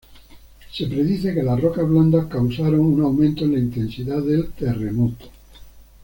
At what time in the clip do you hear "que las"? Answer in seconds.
1.31-1.61